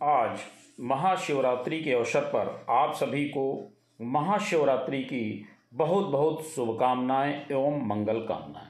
[0.00, 0.38] आज
[0.80, 3.44] महाशिवरात्रि के अवसर पर आप सभी को
[4.00, 8.68] महाशिवरात्रि की बहुत बहुत शुभकामनाएँ एवं मंगल कामनाएँ।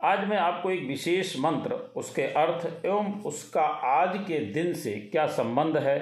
[0.00, 5.26] आज मैं आपको एक विशेष मंत्र, उसके अर्थ एवं उसका आज के दिन से क्या
[5.28, 5.98] संबंध है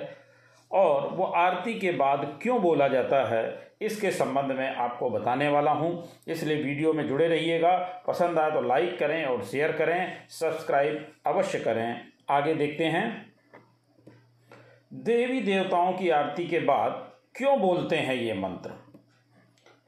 [0.70, 5.72] और वो आरती के बाद क्यों बोला जाता है, इसके संबंध में आपको बताने वाला
[5.72, 7.76] हूँ। इसलिए वीडियो में जुड़े रहिएगा।
[8.08, 13.30] पसंद आए तो लाइक करें और शेयर करें। सब्सक्राइब अवश्य करें। आगे देखते हैं।
[14.92, 16.92] देवी देवताओं की आरती के बाद
[17.36, 18.70] क्यों बोलते हैं ये मंत्र?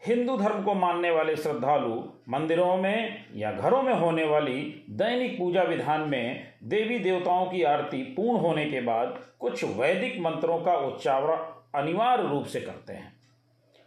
[0.06, 1.94] हिंदू धर्म को मानने वाले श्रद्धालु
[2.28, 8.02] मंदिरों में या घरों में होने वाली दैनिक पूजा विधान में देवी देवताओं की आरती
[8.14, 13.12] पूर्ण होने के बाद कुछ वैदिक मंत्रों का उच्चारण अनिवार्य रूप से करते हैं।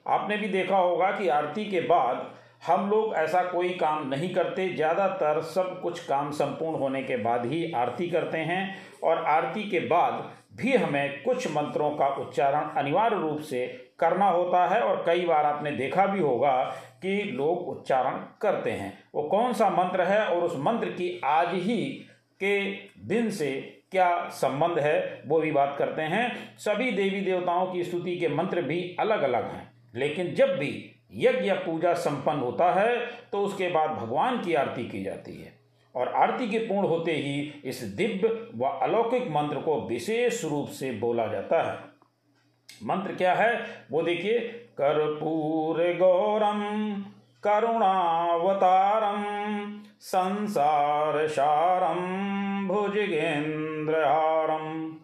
[0.07, 2.31] आपने भी देखा होगा कि आरती के बाद
[2.67, 7.45] हम लोग ऐसा कोई काम नहीं करते, ज़्यादातर सब कुछ काम संपूर्ण होने के बाद
[7.45, 13.15] ही आरती करते हैं और आरती के बाद भी हमें कुछ मंत्रों का उच्चारण अनिवार्य
[13.15, 13.65] रूप से
[13.99, 16.53] करना होता है और कई बार आपने देखा भी होगा
[17.01, 21.53] कि लोग उच्चारण करते हैं। वो कौन सा मंत्र है और उस मंत्र की आज
[21.53, 21.81] ही
[22.41, 22.59] के
[23.07, 23.51] दिन से
[23.91, 28.61] क्या संबंध है, वो भी बात करते हैं। सभी देवी देवताओं की स्तुति के मंत्र
[28.61, 33.67] भी अलग अलग हैं, लेकिन जब भी यज्ञ या पूजा संपन्न होता है तो उसके
[33.69, 35.53] बाद भगवान की आरती की जाती है।
[35.95, 40.91] और आरती के पूर्ण होते ही इस दिव्य व अलौकिक मंत्र को विशेष रूप से
[40.91, 41.79] बोला जाता है।
[42.83, 43.65] मंत्र क्या है?
[43.91, 47.03] वो देखिए, कर्पूर गौरम,
[47.43, 49.25] करुणावतारम
[49.99, 54.95] संसार सारम भुजगेन्द्रहारम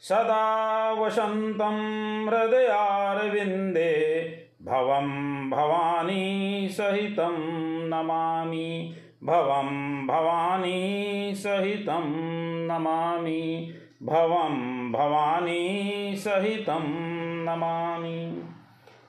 [0.00, 4.22] सदा वसंतम हृदयारविंदे
[4.62, 8.94] भवम भवानी सहितं नमामि।
[9.30, 12.02] भवं भवानी सहितं
[12.66, 16.84] नमामि। भवं भवानी सहितं
[17.44, 18.42] नमामि।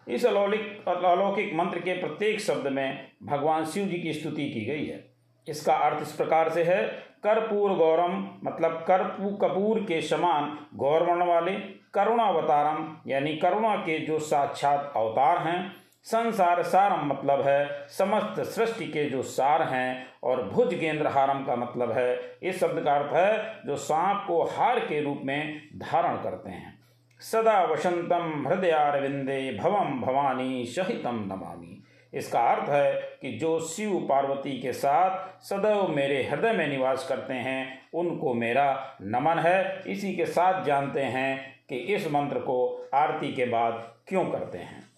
[0.08, 4.86] इस अलौलिक, अलौकिक मंत्र के प्रत्येक शब्द में भगवान शिव जी की स्तुति की गई
[4.86, 5.14] है।
[5.48, 6.88] इसका अर्थ इस प्रकार से है,
[7.24, 11.52] कर्पूर गौरम मतलब कर्पू, कपूर के समान गौरवर्ण वाले
[11.94, 19.10] करुणावतारम, यानी करुणा के जो साक्षात अवतार हैं संसार सारम मतलब है, समस्त सृष्टि के
[19.10, 23.60] जो सार हैं और भुज गेंद्र हारम का मतलब है। इस शब्द का अर्थ है,
[23.66, 26.80] जो सांप को हार के रूप में धारण करते हैं।
[27.20, 34.74] सदा वसंतम हृदयारविंदे भवम भवानी सहितम नमामि। इसका अर्थ है कि जो शिव पार्वती के
[34.74, 40.64] साथ सदैव मेरे हृदय में निवास करते हैं, उनको मेरा नमन है। इसी के साथ
[40.64, 44.91] जानते हैं कि इस मंत्र को आरती के बाद क्यों करते हैं।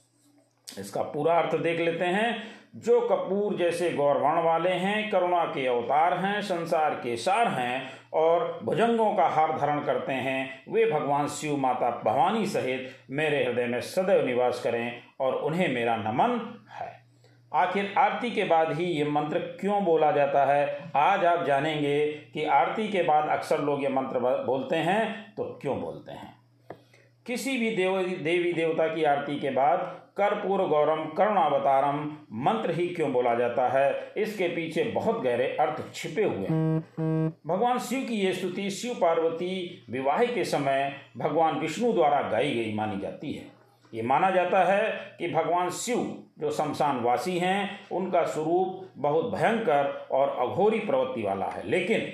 [0.80, 2.44] इसका पूरा अर्थ देख लेते हैं।
[2.76, 8.60] जो कपूर जैसे गौरवण वाले हैं, करुणा के अवतार हैं, संसार के सार हैं और
[8.64, 13.80] भुजंगों का हार धारण करते हैं, वे भगवान शिव माता भवानी सहित मेरे हृदय में
[13.82, 16.40] सदैव निवास करें और उन्हें मेरा नमन
[16.72, 16.92] है।
[17.56, 20.92] आखिर आरती के बाद ही ये मंत्र क्यों बोला जाता है?
[20.96, 25.80] आज आप जानेंगे कि आरती के बाद अक्सर लोग ये मंत्र बोलते हैं तो क्यों
[25.82, 26.43] बोलते हैं?
[27.26, 33.14] किसी भी देव, देवी देवता की आरती के बाद कर्पूर गौरम, करुणावतारम मंत्र ही क्यों
[33.14, 34.14] बोला जाता है?
[34.18, 36.80] इसके पीछे बहुत गहरे अर्थ छिपे हुए हैं।
[37.48, 42.74] भगवान शिव की ये स्तुति शिव पार्वती विवाह के समय भगवान विष्णु द्वारा गाई गई
[42.74, 43.46] मानी जाती है।
[43.94, 50.08] ये माना जाता है कि भगवान शिव जो शमशान वासी हैं, उनका स्वरूप बहुत भयंकर
[50.12, 52.14] और अघोरी प्रवृत्ति वाला है। लेकिन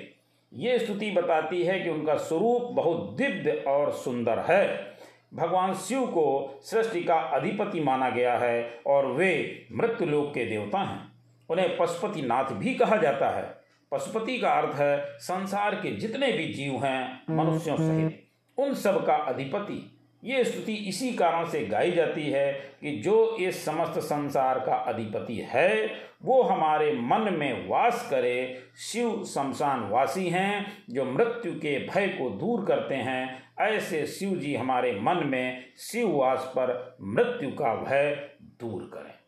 [0.54, 4.90] ये स्तुति बताती है कि उनका स्वरूप बहुत दिव्य और सुंदर है।
[5.34, 11.12] भगवान शिव को सृष्टि का अधिपति माना गया है और वे मृत्युलोक के देवता हैं।
[11.50, 13.60] उन्हें पशुपति नाथ भी कहा जाता है।
[13.92, 18.26] पशुपति का अर्थ है संसार के जितने भी जीव हैं मनुष्यों सहित
[18.58, 23.64] उन सब का अधिपति। ये स्तुति इसी कारण से गाई जाती है कि जो इस
[23.64, 25.86] समस्त संसार का अधिपति है,
[26.22, 32.30] वो हमारे मन में वास करे। शिव शमशान वासी हैं, जो मृत्यु के भय को
[32.30, 38.30] दूर करते हैं। ऐसे शिव जी हमारे मन में शिव वास पर मृत्यु का भय
[38.42, 39.19] दूर करें।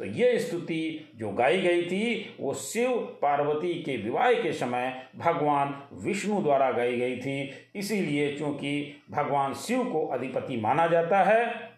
[0.00, 2.90] तो ये स्तुति जो गाई गई थी, वो शिव
[3.22, 5.74] पार्वती के विवाह के समय भगवान
[6.04, 11.70] विष्णु द्वारा गाई गई थी। इसीलिए चूँकि भगवान शिव को अधिपति माना जाता है,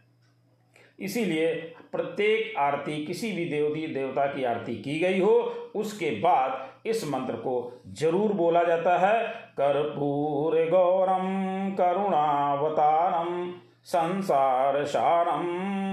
[0.99, 1.53] इसीलिए
[1.93, 5.33] प्रत्येक आरती किसी भी देवती, देवता की आरती की गई हो,
[5.75, 9.23] उसके बाद इस मंत्र को ज़रूर बोला जाता है,
[9.61, 13.53] कर्पूर गौरम करुणावतारम
[13.84, 15.46] संसार सारम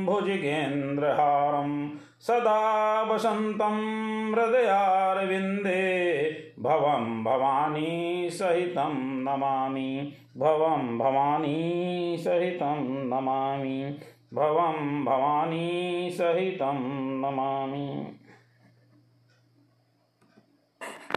[0.06, 3.75] भुजगेन्द्रहारम सदा वसन्तं
[4.36, 6.09] हृदयारविन्दे
[6.59, 14.00] भवं भवानी सहितं नमामि, भवं भवानी सहितं नमामि,
[14.33, 16.80] भवं भवानी सहितं
[17.19, 18.19] नमामि।